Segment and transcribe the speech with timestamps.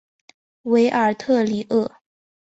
[0.63, 1.97] 韦尔特里厄。